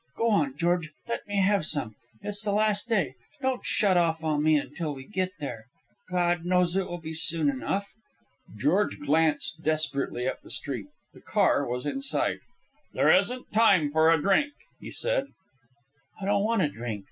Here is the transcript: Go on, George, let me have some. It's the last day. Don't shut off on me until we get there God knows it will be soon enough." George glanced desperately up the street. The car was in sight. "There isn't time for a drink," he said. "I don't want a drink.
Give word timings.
Go 0.17 0.31
on, 0.31 0.57
George, 0.57 0.89
let 1.07 1.27
me 1.27 1.43
have 1.43 1.63
some. 1.63 1.93
It's 2.23 2.41
the 2.41 2.53
last 2.53 2.89
day. 2.89 3.13
Don't 3.39 3.63
shut 3.63 3.97
off 3.97 4.23
on 4.23 4.41
me 4.41 4.55
until 4.57 4.95
we 4.95 5.05
get 5.07 5.29
there 5.39 5.65
God 6.09 6.43
knows 6.43 6.75
it 6.75 6.87
will 6.87 6.97
be 6.97 7.13
soon 7.13 7.51
enough." 7.51 7.93
George 8.57 8.97
glanced 8.97 9.61
desperately 9.61 10.27
up 10.27 10.41
the 10.41 10.49
street. 10.49 10.87
The 11.13 11.21
car 11.21 11.67
was 11.67 11.85
in 11.85 12.01
sight. 12.01 12.39
"There 12.95 13.11
isn't 13.11 13.53
time 13.53 13.91
for 13.91 14.09
a 14.09 14.19
drink," 14.19 14.53
he 14.79 14.89
said. 14.89 15.27
"I 16.19 16.25
don't 16.25 16.43
want 16.45 16.63
a 16.63 16.69
drink. 16.69 16.99